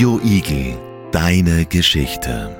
Radio 0.00 0.18
Igel, 0.24 0.78
deine 1.12 1.66
Geschichte. 1.66 2.56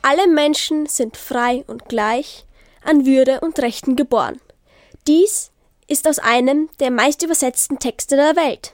Alle 0.00 0.26
Menschen 0.26 0.86
sind 0.86 1.18
frei 1.18 1.64
und 1.66 1.86
gleich, 1.86 2.46
an 2.82 3.04
Würde 3.04 3.40
und 3.40 3.58
Rechten 3.58 3.94
geboren. 3.94 4.40
Dies 5.06 5.50
ist 5.86 6.08
aus 6.08 6.18
einem 6.18 6.70
der 6.80 6.90
meist 6.90 7.22
übersetzten 7.22 7.78
Texte 7.78 8.16
der 8.16 8.36
Welt. 8.36 8.72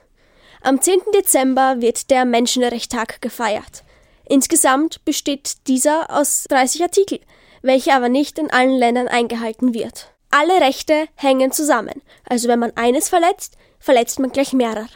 Am 0.62 0.80
10. 0.80 1.00
Dezember 1.12 1.80
wird 1.80 2.08
der 2.08 2.24
Menschenrechttag 2.24 3.20
gefeiert. 3.20 3.82
Insgesamt 4.24 5.04
besteht 5.04 5.66
dieser 5.66 6.16
aus 6.16 6.44
30 6.50 6.82
Artikel, 6.84 7.18
welche 7.62 7.94
aber 7.94 8.08
nicht 8.08 8.38
in 8.38 8.52
allen 8.52 8.78
Ländern 8.78 9.08
eingehalten 9.08 9.74
wird. 9.74 10.14
Alle 10.30 10.60
Rechte 10.60 11.08
hängen 11.16 11.50
zusammen, 11.50 12.00
also 12.28 12.46
wenn 12.46 12.60
man 12.60 12.76
eines 12.76 13.08
verletzt, 13.08 13.56
verletzt 13.80 14.20
man 14.20 14.30
gleich 14.30 14.52
mehrere. 14.52 14.86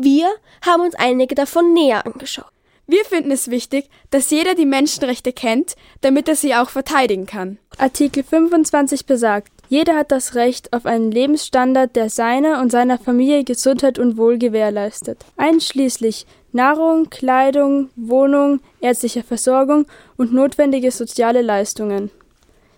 Wir 0.00 0.28
haben 0.64 0.82
uns 0.82 0.94
einige 0.94 1.34
davon 1.34 1.74
näher 1.74 2.06
angeschaut. 2.06 2.52
Wir 2.86 3.04
finden 3.04 3.32
es 3.32 3.50
wichtig, 3.50 3.90
dass 4.10 4.30
jeder 4.30 4.54
die 4.54 4.64
Menschenrechte 4.64 5.32
kennt, 5.32 5.74
damit 6.02 6.28
er 6.28 6.36
sie 6.36 6.54
auch 6.54 6.70
verteidigen 6.70 7.26
kann. 7.26 7.58
Artikel 7.78 8.22
25 8.22 9.06
besagt, 9.06 9.50
jeder 9.68 9.96
hat 9.96 10.12
das 10.12 10.36
Recht 10.36 10.72
auf 10.72 10.86
einen 10.86 11.10
Lebensstandard, 11.10 11.96
der 11.96 12.10
seiner 12.10 12.60
und 12.60 12.70
seiner 12.70 12.96
Familie 12.96 13.42
Gesundheit 13.42 13.98
und 13.98 14.16
Wohl 14.16 14.38
gewährleistet, 14.38 15.24
einschließlich 15.36 16.26
Nahrung, 16.52 17.10
Kleidung, 17.10 17.90
Wohnung, 17.96 18.60
ärztliche 18.80 19.24
Versorgung 19.24 19.86
und 20.16 20.32
notwendige 20.32 20.92
soziale 20.92 21.42
Leistungen, 21.42 22.12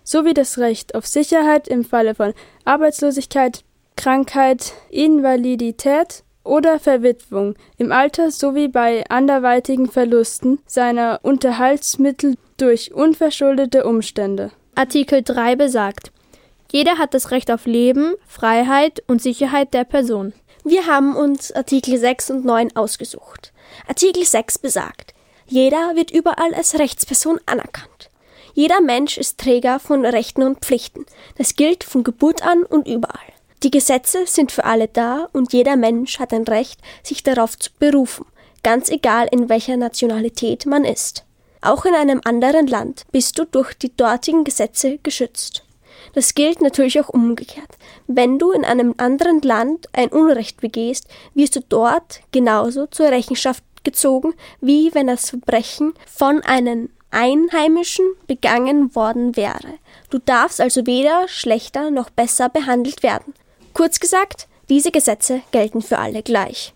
sowie 0.03 0.33
das 0.33 0.57
Recht 0.57 0.95
auf 0.95 1.05
Sicherheit 1.05 1.67
im 1.67 1.85
Falle 1.85 2.15
von 2.15 2.33
Arbeitslosigkeit, 2.65 3.63
Krankheit, 3.95 4.73
Invalidität 4.89 6.23
oder 6.51 6.79
Verwitwung 6.79 7.55
im 7.77 7.93
Alter 7.93 8.29
sowie 8.29 8.67
bei 8.67 9.05
anderweitigen 9.07 9.89
Verlusten 9.89 10.59
seiner 10.67 11.21
Unterhaltsmittel 11.23 12.35
durch 12.57 12.93
unverschuldete 12.93 13.85
Umstände. 13.85 14.51
Artikel 14.75 15.23
3 15.23 15.55
besagt, 15.55 16.11
jeder 16.69 16.97
hat 16.97 17.13
das 17.13 17.31
Recht 17.31 17.49
auf 17.51 17.65
Leben, 17.65 18.15
Freiheit 18.27 19.01
und 19.07 19.21
Sicherheit 19.21 19.73
der 19.73 19.85
Person. 19.85 20.33
Wir 20.65 20.87
haben 20.87 21.15
uns 21.15 21.53
Artikel 21.53 21.97
6 21.97 22.31
und 22.31 22.43
9 22.43 22.75
ausgesucht. 22.75 23.53
Artikel 23.87 24.25
6 24.25 24.57
besagt, 24.57 25.13
jeder 25.47 25.95
wird 25.95 26.11
überall 26.11 26.53
als 26.53 26.77
Rechtsperson 26.77 27.39
anerkannt. 27.45 28.09
Jeder 28.53 28.81
Mensch 28.81 29.17
ist 29.17 29.39
Träger 29.39 29.79
von 29.79 30.05
Rechten 30.05 30.43
und 30.43 30.59
Pflichten. 30.59 31.05
Das 31.37 31.55
gilt 31.55 31.85
von 31.85 32.03
Geburt 32.03 32.45
an 32.45 32.63
und 32.63 32.89
überall. 32.89 33.31
Die 33.63 33.69
Gesetze 33.71 34.25
sind 34.25 34.51
für 34.51 34.65
alle 34.65 34.87
da 34.87 35.29
und 35.33 35.53
jeder 35.53 35.75
Mensch 35.75 36.17
hat 36.17 36.33
ein 36.33 36.43
Recht, 36.43 36.79
sich 37.03 37.21
darauf 37.21 37.59
zu 37.59 37.69
berufen, 37.77 38.25
ganz 38.63 38.89
egal 38.89 39.27
in 39.31 39.49
welcher 39.49 39.77
Nationalität 39.77 40.65
man 40.65 40.83
ist. 40.83 41.25
Auch 41.61 41.85
in 41.85 41.93
einem 41.93 42.21
anderen 42.23 42.65
Land 42.65 43.03
bist 43.11 43.37
du 43.37 43.45
durch 43.45 43.75
die 43.75 43.95
dortigen 43.95 44.43
Gesetze 44.43 44.97
geschützt. 45.03 45.63
Das 46.13 46.33
gilt 46.33 46.59
natürlich 46.61 46.99
auch 46.99 47.09
umgekehrt. 47.09 47.69
Wenn 48.07 48.39
du 48.39 48.51
in 48.51 48.65
einem 48.65 48.95
anderen 48.97 49.41
Land 49.41 49.87
ein 49.93 50.09
Unrecht 50.09 50.59
begehst, 50.59 51.07
wirst 51.35 51.55
du 51.55 51.61
dort 51.61 52.21
genauso 52.31 52.87
zur 52.87 53.09
Rechenschaft 53.09 53.63
gezogen, 53.83 54.33
wie 54.59 54.93
wenn 54.95 55.05
das 55.05 55.29
Verbrechen 55.29 55.93
von 56.07 56.41
einem 56.41 56.89
Einheimischen 57.11 58.05
begangen 58.25 58.95
worden 58.95 59.35
wäre. 59.35 59.75
Du 60.09 60.17
darfst 60.17 60.59
also 60.59 60.87
weder 60.87 61.27
schlechter 61.27 61.91
noch 61.91 62.09
besser 62.09 62.49
behandelt 62.49 63.03
werden. 63.03 63.33
Kurz 63.73 63.99
gesagt, 63.99 64.47
diese 64.69 64.91
Gesetze 64.91 65.41
gelten 65.51 65.81
für 65.81 65.99
alle 65.99 66.23
gleich. 66.23 66.73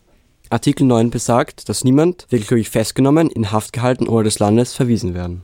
Artikel 0.50 0.86
9 0.86 1.10
besagt, 1.10 1.70
dass 1.70 1.84
niemand 1.84 2.28
willkürlich 2.30 2.70
festgenommen, 2.70 3.30
in 3.30 3.52
Haft 3.52 3.74
gehalten 3.74 4.08
oder 4.08 4.26
des 4.26 4.40
Landes 4.40 4.74
verwiesen 4.74 5.14
werden. 5.14 5.42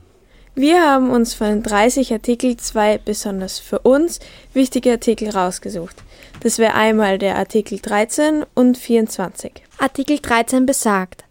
Wir 0.54 0.82
haben 0.82 1.10
uns 1.10 1.32
von 1.32 1.46
den 1.48 1.62
30 1.62 2.12
Artikel 2.12 2.56
zwei 2.58 2.98
besonders 2.98 3.58
für 3.58 3.78
uns 3.80 4.20
wichtige 4.52 4.92
Artikel 4.92 5.30
rausgesucht. 5.30 5.96
Das 6.40 6.58
wäre 6.58 6.74
einmal 6.74 7.18
der 7.18 7.36
Artikel 7.36 7.78
13 7.78 8.44
und 8.54 8.76
24. 8.76 9.62
Artikel 9.78 10.18
13 10.18 10.66
besagt, 10.66 11.24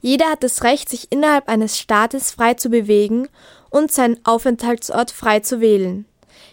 jeder 0.00 0.26
hat 0.26 0.44
das 0.44 0.62
Recht, 0.62 0.88
sich 0.88 1.10
innerhalb 1.10 1.48
eines 1.48 1.76
Staates 1.76 2.30
frei 2.30 2.54
zu 2.54 2.70
bewegen 2.70 3.26
und 3.70 3.90
seinen 3.90 4.24
Aufenthaltsort 4.24 5.10
frei 5.10 5.40
zu 5.40 5.60
wählen. 5.60 6.04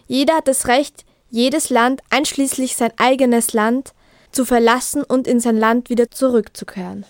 Jeder 0.08 0.38
hat 0.38 0.48
das 0.48 0.68
Recht, 0.68 1.06
jedes 1.36 1.70
Land, 1.70 2.02
einschließlich 2.10 2.78
sein 2.78 2.94
eigenes 2.96 3.52
Land, 3.52 3.94
zu 4.32 4.46
verlassen 4.46 5.04
und 5.04 5.28
in 5.28 5.42
sein 5.42 5.58
Land 5.58 5.90
wieder 5.90 6.10
zurückzukehren. 6.10 7.06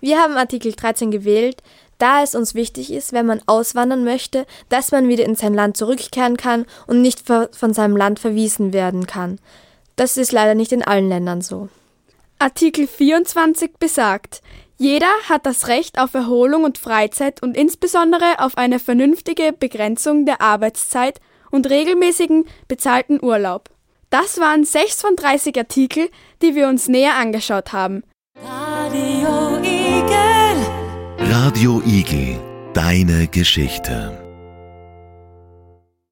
Wir 0.00 0.18
haben 0.18 0.38
Artikel 0.38 0.72
13 0.72 1.10
gewählt, 1.10 1.62
da 1.98 2.22
es 2.22 2.34
uns 2.34 2.54
wichtig 2.54 2.90
ist, 2.90 3.12
wenn 3.12 3.26
man 3.26 3.42
auswandern 3.46 4.04
möchte, 4.04 4.46
dass 4.70 4.90
man 4.90 5.08
wieder 5.08 5.26
in 5.26 5.34
sein 5.34 5.52
Land 5.52 5.76
zurückkehren 5.76 6.38
kann 6.38 6.64
und 6.86 7.02
nicht 7.02 7.24
von 7.26 7.74
seinem 7.74 7.96
Land 7.96 8.18
verwiesen 8.20 8.72
werden 8.72 9.06
kann. 9.06 9.38
Das 9.96 10.16
ist 10.16 10.32
leider 10.32 10.54
nicht 10.54 10.72
in 10.72 10.82
allen 10.82 11.08
Ländern 11.08 11.42
so. 11.42 11.68
Artikel 12.38 12.86
24 12.86 13.72
besagt, 13.78 14.40
jeder 14.78 15.10
hat 15.28 15.44
das 15.44 15.68
Recht 15.68 15.98
auf 15.98 16.14
Erholung 16.14 16.64
und 16.64 16.78
Freizeit 16.78 17.42
und 17.42 17.54
insbesondere 17.54 18.38
auf 18.38 18.56
eine 18.56 18.78
vernünftige 18.78 19.52
Begrenzung 19.52 20.24
der 20.24 20.40
Arbeitszeit 20.40 21.20
und 21.50 21.68
regelmäßigen 21.68 22.44
bezahlten 22.68 23.22
Urlaub. 23.22 23.70
Das 24.10 24.38
waren 24.38 24.64
sechs 24.64 25.00
von 25.00 25.16
30 25.16 25.56
Artikel, 25.56 26.08
die 26.42 26.54
wir 26.54 26.68
uns 26.68 26.88
näher 26.88 27.16
angeschaut 27.16 27.72
haben. 27.72 28.02
Radio 28.42 29.58
Igel. 29.62 31.28
Radio 31.30 31.82
Igel, 31.84 32.38
deine 32.72 33.26
Geschichte. 33.26 34.27